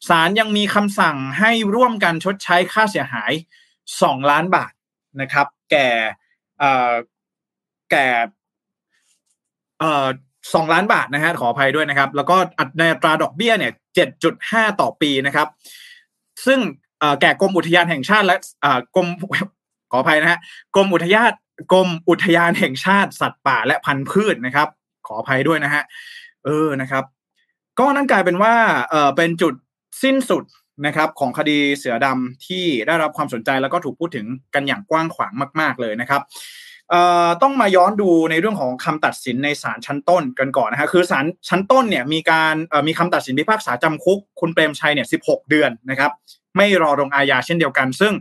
[0.08, 3.32] ศาลยังมีคำสั่งให้ร่วมกันชดใช้ค่าเสียหาย
[3.80, 4.72] 2 ล้านบาท
[5.20, 5.88] นะครับ แก่
[7.90, 8.06] แก่
[10.54, 15.48] สองล้านบาทนะฮะขออภัยด้วยนะครับ แล้วก็อัตราตราดอกเบี้ยเนี่ยเจ็ดจุดห้าต่อปีนะครับ
[16.46, 16.58] ซึ่ง
[17.20, 18.36] แก่กรมอุทยานแห่งชาติและ
[18.96, 19.08] กรม
[19.90, 20.40] ขออภัยนะฮะ
[20.74, 21.32] กรมอุทยาน
[21.72, 24.68] กรมอุทยานแห่งชาติสัตว์ป่าและพันธุ์พืชนะครับ
[25.06, 25.82] ขออภัยด้วยนะฮะ
[26.44, 27.04] เออนะครับ
[27.78, 28.54] ก็นั่นกลายเป็นว่า
[28.90, 29.54] เออเป็นจุด
[30.02, 30.44] สิ้นสุด
[30.86, 36.22] นะครับของคดีเสือดำที่ได้รับความสนใจแล้วก็ถูกพูดถึงกันอย่างกว้างขวางมาก ๆเลยนะครับ
[37.42, 42.54] ต้องมาย้อนดูในเรื่องของคำตัดสินในศาลชั้นต้นกันก่อนนะฮะคือศาลชั้นต้นเนี่ยมีการ
[42.88, 45.16] มีคำตัดสินพิพากษาจำคุก คุณเปรมชัยเนี่ยสิ
[45.50, 46.10] เดือนนะครับ
[46.56, 48.12] ไม่รอลงอาญาเช่นเดียวกัน ซึ่ง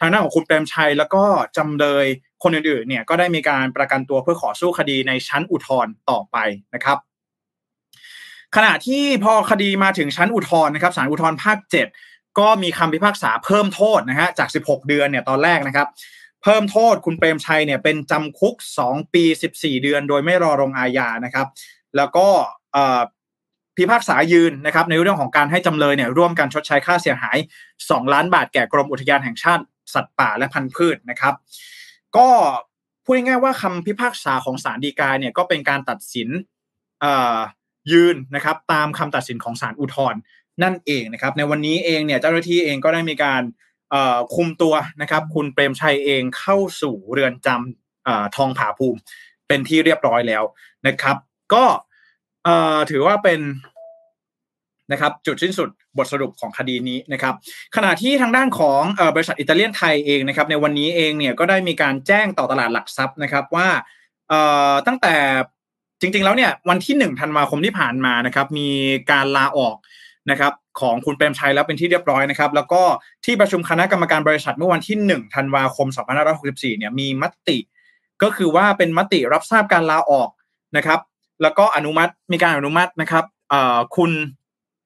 [0.00, 1.24] ทางด้านของคุณเปรมชัยแล้วก็
[1.56, 2.06] จำเลย
[2.42, 6.36] คนอื่นๆเนี่ยก็ได้มีการประกันตัวเพื่อขอสู้คดีในชั้นอุทธรณ์ต่อไป
[6.74, 6.98] นะครับ
[8.56, 11.58] ขณะที่พอคดีมาถึงชั้นอุทธรณ์นะครับศาลอุทธรณ์ภาค
[11.98, 15.88] 7 ก็มีคำพิพากษาเพิ่มโทษนะฮะจาก 16 เดือนเนี่ยตอนแรกนะครับ
[16.42, 18.54] เพิ่มโทษคุณเปรมชัยเนี่ยเป็นจำคุก
[18.86, 19.24] 2 ปี
[19.56, 21.46] 14 เดือน โดยไม่รอลงอาญานะครับ
[21.96, 22.26] แล้วก็
[23.76, 27.36] พิพากษายืนนะครับในเรื่องของการให้จำเลยเนี่ยร่วมกันชดใช้ค่าเสียหาย
[27.78, 29.62] 2 ล้านบาทแก่กรมอุทยานแห่งชาติ
[29.94, 31.34] สัตว์ป่าและพันธุ์พืชนะครับ
[32.16, 32.28] ก็
[33.04, 36.28] พูดง่ายๆว่าคำพิพากษาของศาลฎีกาเนี่ยก็เป็นการตัดสิน
[37.92, 40.20] ยืนนะครับตามคำตัดสินของศาลอุทธรณ์
[40.62, 43.42] นั่นเองนะครับ ในวันนี้เองเนี่ยเจ้าหน้าที่เองก็ได้มีการ
[44.34, 48.98] คุมตัวนะครับ คุณเปรมชัยเองเข้าสู่เรือนจำทองผาภูมิ
[49.48, 50.42] เป็นที่เรียบร้อยแล้ว
[50.86, 51.16] นะครับ
[51.54, 51.64] ก็
[52.90, 53.40] ถือว่าเป็น
[54.92, 55.68] นะครับจุดสิ้นสุด
[55.98, 57.34] บทสรุปของคดีนี้นะครับ
[57.76, 58.82] ขณะที่ทางด้านของ
[59.14, 63.68] บริษัทอิตาเลียนไทยเองนะครับในวันนี้เองเนี่ยก็ได้มีการแจ้งต่อตลาดหลักทรัพย์นะครับว่า
[64.86, 65.14] ตั้งแต่
[66.00, 68.68] จริงๆแล้วเนี่ยวันที่หนึ่งธันวาคมที่ผ่านมานะครับมี
[69.10, 69.76] การลาออก
[70.30, 72.82] นะครับของคุณเปรมชัยแล้วเป็นที่เรียบร้อยนะครับ แล้วก็
[73.24, 75.88] ที่ประชุมคณะกรรมการบริษัทเมื่อวันที่1ธันวาคม
[76.32, 77.58] 2564เนี่ยมีมติ
[78.22, 80.30] ก็คือว่าเป็นมติรับทราบการลาออก
[80.76, 81.00] นะครับ
[81.42, 83.24] แล้วก็อนุมัติมีการอนุมัตินะครับ
[83.96, 84.10] คุณ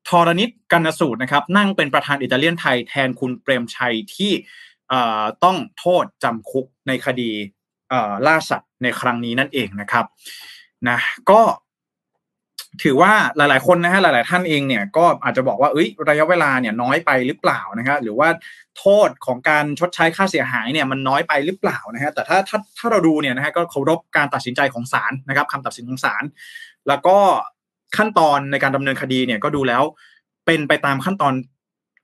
[0.08, 4.32] ทรณิตกันสูตรนะครับ นั่งเป็นประธานอิตาเลียนไทยแทนคุณเปรมชัยที่
[5.44, 7.30] ต้องโทษจำคุกในคดี
[8.26, 10.04] ล่าสัตว์ในครั้งนี้นั่นเองนะครับ
[10.88, 10.98] นะ
[11.30, 11.40] ก็
[12.82, 18.28] ถือว่าหลาย ๆ คนนะฮะหลาย ๆ ท่านเองเนี่ยก็อาจจะบอกว่าเอ้ยระยะเวลาเนี่ยน้อยไปหรือเปล่านะฮะหรือว่า
[18.78, 26.24] โทษของการชดใช้ค่าเสียหายเนี่ยมันน้อยไปหรือเปล่านะฮะแต่ถ้าถ้าถ้าเราดูเนี่ยนะฮะก็เคารพการตัดสินใจของศาลนะครับคำตัดสินของศาล
[26.88, 27.16] แล้วก็
[27.96, 29.82] ขั้นตอนในการดำเนินคดีเนี่ยก็ดูแล้ว
[30.46, 31.34] เป็นไปตามขั้นตอน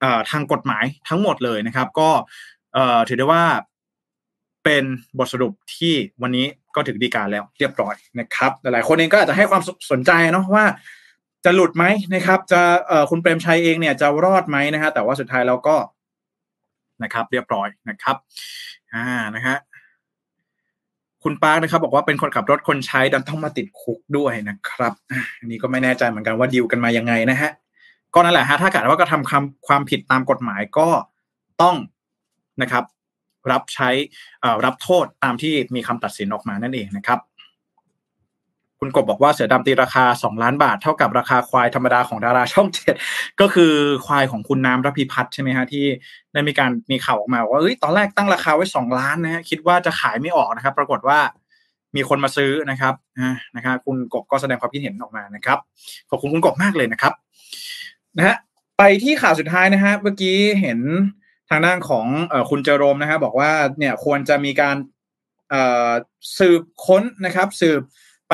[0.03, 2.11] อทางกฎหมายทั้งหมดเลยนะครับ ก็
[3.09, 3.44] ถือได้ว่า
[4.64, 4.85] เป็น
[5.18, 10.64] บทสรุปที่วันนี้ก็ถึงดีการแล้วเรียบร้อยนะครับ หลายๆคนเองก็อาจจะให้ความสนใจเนาะว่า
[11.44, 12.61] จะหลุดไหมนะครับ จะ
[13.11, 15.77] คุณเปรมชัยเองเนี่ยจะรอดไหมนะฮะแต่ว่าสุดท้ายเราก็
[17.03, 18.16] นะครับ เรียบร้อยนะครับ
[18.94, 19.57] อ่านะฮะ
[21.25, 24.93] คุณปาร์คนะครับบอกว่าเป็นคนขับรถคนใช้ดันต้องมาติดคุกด้วยนะครับ
[25.41, 27.51] อันนี้ก็ไม่แน่ใจเหมือนกันว่าดีลกันมายังไงนะฮะ
[28.15, 30.89] ก็นั่นแหละฮะถ้าเกิดว่ากระทำความความผิดตามกฎหมายก็
[31.63, 31.77] ต้อง
[32.63, 32.85] นะครับ
[33.53, 33.91] รับใช้
[34.65, 37.19] รับโทษตามที่มีคำตัดสินออกมานั่นเองนะครับ
[38.85, 42.94] คุณกบบอกว่าเสือดำตีราคาสองล้านบาท เท่ากับราคาควายธรรมดาของดาราช่องเจ็ด
[43.40, 43.73] ก็คือ
[44.07, 45.85] ควายของคุณน้ำรพิพัฒน์ใช่ไหมฮะที่
[46.33, 51.18] ได้มีการมีข่าวออกมาว่าเอ้ยตอนแรกตั้งราคาไว้สองล้านนะฮะคิดว่าจะขายไม่ออกนะครับ ปรากฏว่า
[51.97, 52.94] มีคนมาซื้อนะครับ
[53.57, 55.59] นะครับคุณกบก็แสดงความคิดเห็นออกมานะครับ
[56.11, 57.12] ขอบคุณคุณกบมากเลยนะครับ
[58.16, 58.37] นะฮะ
[58.79, 60.81] ไปที่ข่าวสุดท้ายนะฮะเมื่อกี้เห็น
[61.51, 62.07] ทางด้านของ
[62.51, 64.77] คุณเจรมนะฮะบอกว่าเนี่ยควรจะมีการ
[66.38, 67.81] สืบค้นนะครับ สืบ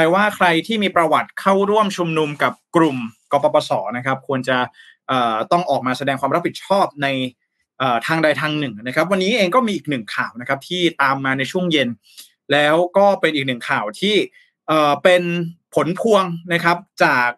[0.01, 2.97] ไปว่าใครที่มีประวัติเข้าร่วมชุมนุมกับกลุ่ม
[3.33, 4.59] กปปสนะครับ ควรจะ
[5.53, 7.07] ต้องออกมาแสดงความรับผิดชอบใน
[8.07, 11.89] ทางใดทางหนึ่งนะครับ วันนี้เองก็มีอีกหนึ่งข่าวนะครับ ที่ตามมาในช่วงเย็น
[12.53, 14.15] แล้วก็เป็นอีกหนึ่งข่าวที่
[15.03, 15.23] เป็น
[15.75, 17.31] ผลพวงนะครับจาก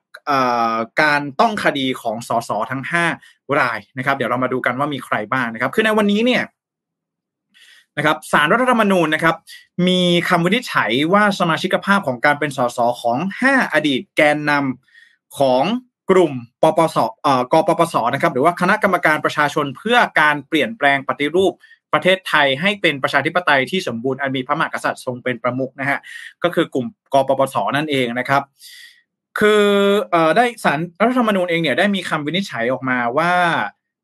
[1.02, 2.82] การต้องคดีของสสทั้ง
[3.20, 6.42] 5 รายนะครับ เดี๋ยวเรามาดูกันว่ามีใครบ้างนะครับ คือในวันนี้เนี่ย
[7.96, 9.36] นะครับสารรัฐธรรมนูญนะครับ
[9.88, 15.64] มีคำวินิจฉัยว่าสมาชิกภาพของการเป็นสสของ 5 อดีตแกนนำของ
[16.10, 21.52] กลุ่มปปสอ่ากปปสนะครับ หรือว่าคณะกรรมการประชาชนเพื่อการเปลี่ยนแปลงปฏิรูป
[21.92, 25.98] ประเทศไทยให้เป็นประชาธิปไตยที่สมบูรณ์อันมีพระมหากษัตริย์ทรงเป็นประมุขนะฮะ
[26.42, 28.42] ก็คือกลุ่มกปปสนั่นเองนะครับ
[29.38, 29.64] คือ
[30.10, 33.32] เอ่อได้สารรัฐธรรมนูญเองเนี่ยได้มีคำวินิจฉัยออกมาว่า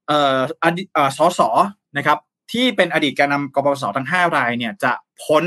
[0.08, 1.40] เอ่ออดีตสส
[1.96, 2.18] นะครับ
[2.52, 5.44] ที่เป็นอดีตแกนนำกปปสทั้ง 5 รายเนี่ยจะพ้น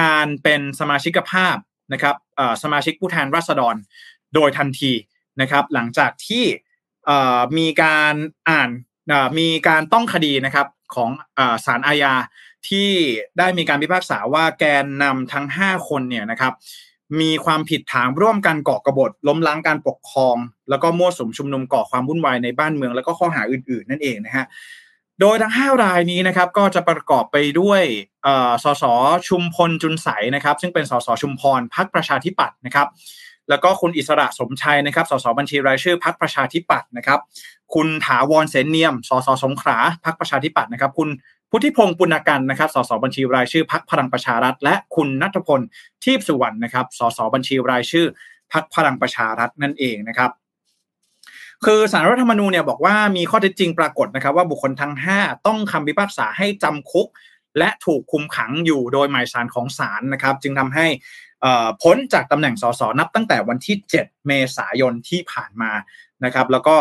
[0.00, 1.56] การเป็นสมาชิกภาพ
[1.92, 2.16] นะครับ
[2.62, 3.74] สมาชิกผู้แทนราษฎร
[4.34, 4.92] โดยทันที
[5.40, 6.44] นะครับ หลังจากที่
[7.58, 8.14] มีการ
[8.48, 8.70] อ่าน
[9.38, 11.10] มีการต้องคดีนะครับของ
[11.64, 12.14] ศาลอาญา
[12.68, 12.90] ที่
[13.38, 16.52] ได้มีการพิพากษาว่าแกนนำทั้ง 5 คนเนี่ยนะครับ
[17.20, 20.36] มีความผิดฐานร่วมกันก่อกระบฏล้มล้างการปกครอง
[20.70, 24.46] แล้วก็มั่วสุมชุมนุมก่อความวุ่นวายในบ้านเมือง แล้วก็ข้อหาอื่นๆ นั่นเองนะฮะ
[25.20, 27.82] โดยทั้ง 5 รายนี้นะครับก็จะประกอบไปด้วย
[28.64, 28.84] สส
[29.28, 32.88] ชุมพลจุนใสนะครับ ซึ่งเป็นสสชุมพรพักประชาธิปัตย์นะครับ
[33.48, 37.20] แล้วก็คุณอิสระสมชัยนะครับสสบัญชีรายชื่อพักประชาธิปัตย์นะครับ
[37.74, 41.08] คุณถาวรเสนเนียมสสสงขลาพักประชาธิปัตย์นะครับ คุณ
[41.50, 45.60] พุทธิพงศ์ปุณกันนะครับสสบัญชีรายชื่อพักพลังประชารัฐ และคุณนัทพล
[46.04, 48.06] ทีพสุวรรณนะครับสสบัญชีรายชื่อ
[48.52, 50.30] พักพลังประชารัฐนั่นเองนะครับ
[51.64, 57.06] คือสารรัฐธรรมนูญเนี่ยบอกว่ามีข้อเท็จจริงปรากฏนะครับ ว่าบุคคลทั้ง 5 ต้องคำพิพากษาให้จำคุก
[57.58, 60.86] และถูกคุมขังอยู่โดยหมายสารของศาลนะครับ จึงทำให้
[61.82, 65.72] พ้นจากตำแหน่งสสนับตั้งแต่วันที่ 7 เมษายนที่ผ่านมา
[66.24, 66.76] นะครับ แล้วก็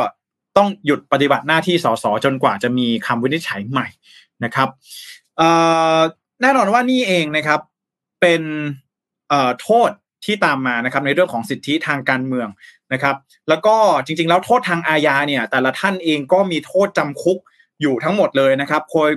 [0.58, 3.88] ต้องหยุดปฏิบัติหน้าที่สสจนกว่าจะมีคำวินิจฉัยใหม่
[4.44, 4.70] นะครับ
[6.42, 7.60] แน่นอนว่านี่เองนะครับ
[8.22, 8.42] เป็น
[9.62, 9.92] โทษ
[10.26, 12.48] ที่ตามมานะครับในเรื่องของสิทธิทางการเมือง
[12.94, 13.16] นะครับ
[13.50, 13.76] แล้วก็
[14.06, 17.38] จริง ๆ แล้วโทษทางอาญาเนี่ย แต่ละท่านเองก็มีโทษจำคุก
[17.82, 19.12] อยู่ทั้งหมดเลยนะครับโดย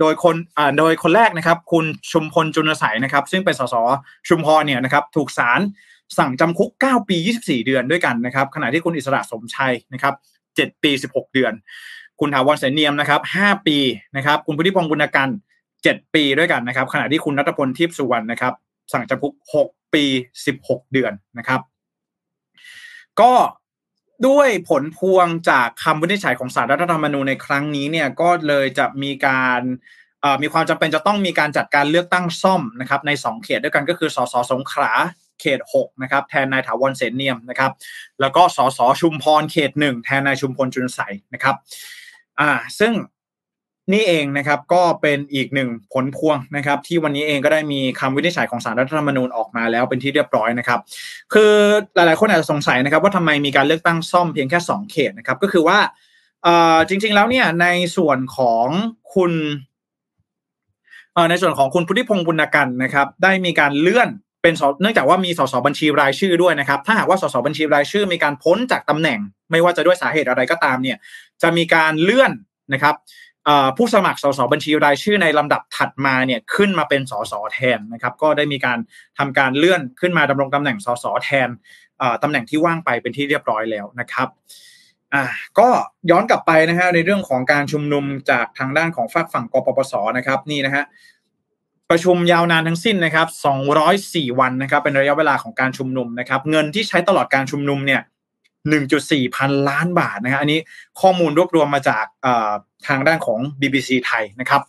[0.00, 0.36] โดยคน
[0.78, 3.74] โดยคนแรกนะครับ คุณชุมพลจุนสัยนะครับ ซึ่งเป็นสส
[4.28, 5.60] ชุมพรเนี่ยนะครับ ถูกศาล
[6.18, 10.14] สั่งจำคุก 9 ปี 24 เดือนด้วยกันนะครับ ขณะที่คุณอิสระสมชัยนะครับ
[10.46, 11.52] 7 ปี 16 เดือน
[12.20, 13.78] คุณถาวรเสนียมนะครับห้าปี
[14.16, 15.28] นะครับ คุณพุทธิพงศ์บุญกัน
[15.82, 18.52] เจ็ดปีด้วยกันนะครับ ขณะที่คุณนัทพลทิพสุวรรณนะครับ
[18.92, 20.04] สั่งจำคุกหกปี
[20.46, 21.60] สิบหกเดือนนะครับ
[23.20, 23.32] ก็
[24.28, 29.62] ด้วยผลพวงจากคำวินิจฉัยของศาลรัฐธรรมนูญในครั้งนี้เนี่ยก็เลยจะมีการ
[30.42, 34.92] มีความจำเป็นจะต้องมีการจัดการเลือกตั้งซ่อมนะครับใน 2 เขตด้วยกันก็คือสสสงขลา
[35.40, 37.72] เขต 6 นะครับ แทนนายถาวรเสนเนียมนะครับ
[38.20, 41.00] แล้วก็สสชุมพรเขต 1 แทนนายชุมพลจุนใส
[41.34, 41.56] นะครับ
[42.40, 42.92] อ่าซึ่ง
[43.92, 50.80] นี่เองนะครับก็เป็นอีกหนึ่งผลพวงนะครับที่วันนี้เองก็ได้มีคำวินิจฉัยของสารรัฐธรรมนูญออกมาแล้วเป็นที่เรียบร้อยนะครับ
[51.34, 51.52] คือ
[51.94, 55.78] หลายๆ คนอาจจะสงสัยนะครับว่าทำไมมีการเลือกตั้งซ่อมเพียงแค่ 2 เขตนะครับก็คือว่า
[56.88, 58.66] จริง ๆ แล้วเนี่ยในส่วนของ
[59.14, 59.32] คุณ
[61.30, 64.08] ในส่วนของคุณพุทธิพงศ์บุญกันนะครับได้มีการเลื่อน
[64.42, 69.18] เป็นเนื่องจากว่ามีสสบัญชีรายชื่อด้วยนะครับ ถ้าหากว่าสสบัญชีรายชื่อ มีการพ้นจากตำแหน่ง
[69.50, 70.96] ไม่ว่าจะด้วยสาเหตุอะไรก็ตามเนี่ย
[71.42, 72.32] จะมีการเลื่อน
[72.72, 72.94] นะครับ
[73.76, 78.78] ผู้สมัครสสบัญชีรายชื่อในลำดับถัดมาเนี่ยขึ้นมาเป็นสสแทนนะครับ ก็ได้มีการ
[79.18, 81.48] ทำการเลื่อนขึ้นมาดำรงตำแหน่งสสแทน
[82.22, 84.28] ตำแหน่งที่ว่างไปเป็นที่เรียบร้อยแล้วนะครับ
[85.58, 85.68] ก็
[86.10, 90.84] ย้อนกลับไปนะฮะในเรื่องของการชุมนุมจากทางด้านของฝากฝั่งกปปสนะครับนี่นะฮะ
[91.90, 93.26] ประชุมยาวนานทั้งสิ้นนะครับ
[93.82, 98.00] 204 วันนะครับ เป็นระยะเวลาของการชุมนุมนะครับ เงินที่ใช้ตลอดการชุมนุมเนี่ย
[98.74, 100.60] 1.4 พันล้านบาทนะครับอันนี้
[101.00, 102.04] ข้อมูลรวบรวมมาจาก
[102.86, 104.62] ทางด้านของ BBC ไทยนะครับ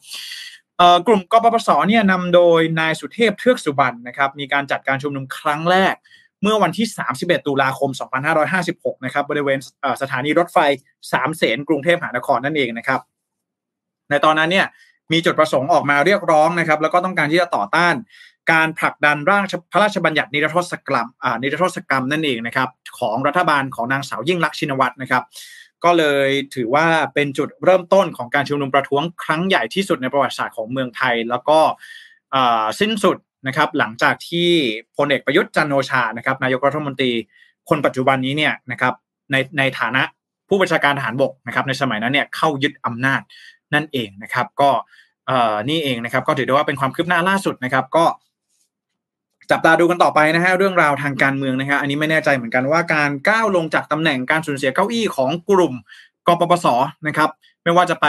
[1.08, 5.96] กลุ่มกปปสเนี่ยนำโดยนายสุเทพเทือกสุบรรณนะครับมีการจัดการชุมนุมครั้งแรก
[6.42, 7.90] เมื่อวันที่ 31 ตุลาคม
[8.48, 9.60] 2556 นะครับบริเวณ
[10.02, 10.58] สถานีรถไฟ
[11.12, 13.00] สามเสนกรุงเทพมหานครนั่นเองนะครับ
[14.10, 14.68] ในตอนนั้นเนี่ย
[15.12, 17.96] มีจุดประสงค์ออกมาเรียกร้องนะครับ แล้วก็ต้องการที่จะต่อต้าน
[18.52, 25.24] การผลักดันร่างพระราชบัญญัตินิรโทษกรรมอ่านิรโทษกรรมนั่นเองนะครับ ของรัฐบาลของนางสาวยิ่งลักษณ์ชินวัตรนะครับ
[25.84, 31.60] ก็เลยถือว่าเป็นจุดเริ่มต้นของการชุมนุมประท้วงครั้งใหญ่ที่สุดในประวัติศาสตร์ของเมืองไทย แล้วก็
[32.80, 34.50] สิ้นสุดนะครับหลังจากที่
[34.98, 37.12] พลเอกประยุทธ์จันโอชานะครับนายกรัฐมนตรี
[37.70, 38.94] คนปัจจุบันนี้เนี่ยนะครับ
[39.32, 40.02] ในในฐานะ
[40.50, 43.22] ผู้บัญชาการทหารบกนะครับในสมัยนั้นเนี่ยเข้ายึดอำนาจ
[43.74, 44.70] นั่นเองนะครับ ก็
[45.70, 48.06] นี่เองนะครับก็ถือได้ว่าเป็นความคืบหน้าล่าสุดนะครับ ก็
[49.52, 55.74] จับตาดูกันต่อไปนะฮะเรื่องราวทางการเมืองนะฮะอันนี้ไม่แน่ใจเหมือนกันว่าการก้าวลงจากตำแหน่งการสูญเสียเก้าอี้ของกลุ่ม
[56.28, 56.68] กปปส
[57.08, 57.30] นะครับ
[57.64, 58.06] ไม่ว่าจะไป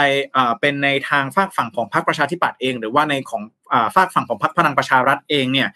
[0.59, 3.43] เป็นในทางฝากฝั่งของพรรคประชาธิปัตย์เอง หรือว่าในของ
[3.95, 5.69] ฝากฝั่งของพรรคพลังประชารัฐเองเนี่ย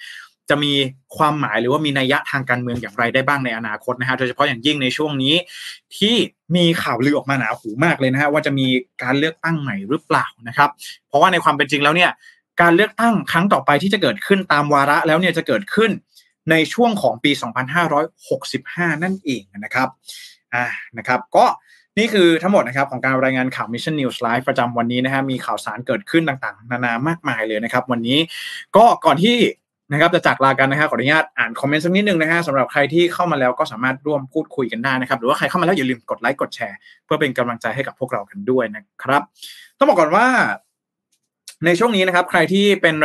[0.49, 0.73] จะมี
[1.17, 5.35] ความหมายหรือว่ามีนัยยะทางการเมืองอย่างไรได้บ้างในอนาคตนะฮะโดยเฉพาะอย่างยิ่งในช่วงนี้
[5.97, 6.15] ที่
[6.55, 8.67] มีข่าวลือออกมาหนาหูมากเลยนะฮะว่าจะมี
[9.03, 10.69] การเลือกตั้งใหม่หรือเปล่านะครับ
[11.07, 12.11] เพราะว่าในความเป็นจริงแล้วเนี่ย
[12.61, 15.91] การเลือกตั้งครั้งต่อไปที่จะเกิดขึ้นตามวาระแล้วเนี่ยจะเกิดขึ้น
[16.51, 17.31] ในช่วงของปี
[18.17, 19.87] 2565 นั่นเองนะครับ
[20.53, 20.65] อ่า
[20.97, 21.45] นะครับ ก็
[21.97, 28.19] นี่คือทั้งหมดนะครับของการรายงานข่าว Mission News Live ประจำวันนี้นะฮะมีข่าวสารเกิดขึ้นต่างๆ นานามากมายเลยนะครับ วันนี้
[28.75, 29.35] ก็ก่อนที่
[29.91, 39.21] นะครับจะจากลากันนะฮะขออนุญาตอ่านคอมเมนต์สักนิดนึงนะฮะสำหรับใครที่เข้ามาแล้วก็สามารถร่วมพูดคุยกันได้นะครับ หรือว่าใครเข้ามาแล้วอย่าลืมกดไลค์กดแชร์ เพื่อเป็นกำลังใจให้กับพวกเรากันด้วยนะครับ
[39.77, 40.27] ต้องบอกก่อนว่า
[41.65, 42.95] ในช่วงนี้นะครับ ใครที่เป็น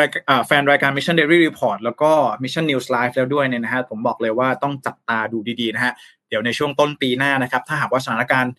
[0.46, 2.10] แฟนรายการ Mission Daily Report แล้วก็
[2.42, 5.92] Mission News Live แล้วด้วยเนี่ยนะฮะผมบอกเลยว่าต้องจับตาดูดีๆนะฮะ
[6.28, 8.54] เดี๋ยวในช่วงต้นปีหน้านะครับ ถ้าหากว่าสถานการณ์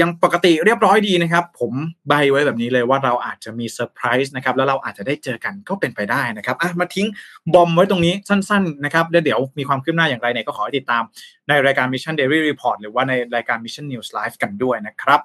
[0.00, 1.72] ยังปกติเรียบร้อยดีนะครับ ผม
[2.08, 7.06] ใบ้ไว้แบบนี้เลยว่าเราอาจจะมีเซอร์ไพรส์นะครับแล้วเราอาจจะได้เจอกันก็เป็นไปได้นะครับอะมาทิ้ง
[7.54, 11.02] bomb ไว้ตรงนี้สั้นๆนะครับแล้วเดี๋ยวมีความคืบหน้าอย่างไรเนี่ยก็ขอติดตาม
[11.48, 15.20] ในรายการ Mission Daily Report หรือว่าในรายการ Mission News Live กันด้วยนะครับ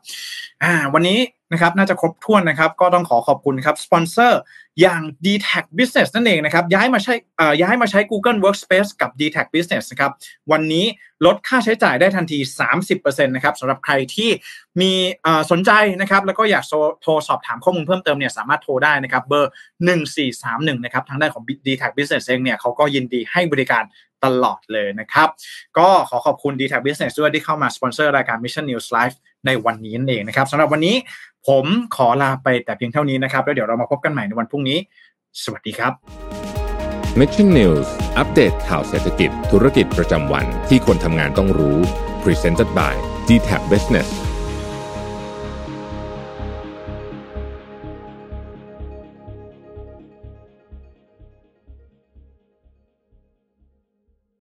[0.63, 1.17] อ่าวันนี้
[1.53, 4.39] นะครับน่าจะครบถ้วนนะครับ ก็ต้องขอขอบคุณครับสปอนเซอร์
[4.81, 7.13] อย่าง d t a c Business นั่นเองนะครับย้ายมาใช้
[7.61, 10.11] ย้ายมาใช้ Google Workspace กับ d t a c Business นะครับ
[10.51, 10.85] วันนี้
[11.25, 12.39] ลดค่าใช้จ่ายได้ทันที
[12.81, 14.29] 30%นะครับสำหรับใครที่
[14.81, 14.91] มี
[15.51, 16.63] สนใจนะครับแล้วก็อยาก
[17.01, 19.51] โทรสอบถามข้อมูลเพิ่มเติมเนี่ยสามารถโทรได้นะครับเบอร์
[20.17, 23.83] 1431นะครับทางด้านของ d t a c Business เองเนี่ยเขาก็ยินดีให้บริการ
[24.25, 25.29] ตลอดเลยนะครับ
[25.77, 30.95] ก็ขอขอบคุณ d t a c Business ด้วยที่เข้ามาสปอนเซอร์รายการ Mission News Live ในวันนี้นั่นเองนะครับสำหรับวันนี้
[31.47, 34.83] ผมขอลาไปแต่เพียงเท่านี้นะครับแล้วเดี๋ยวเรามาพบกันใหม่ในวันพรุ่งพรุ่งนี้
[35.43, 35.93] สวัสดีครับ
[37.19, 41.77] Mission News อัปเดตข่าวเศรษฐกิจ ธุรกิจประจำวันที่คนทำงานต้องรู้
[42.23, 42.93] Presented by
[43.27, 44.09] d t a c Business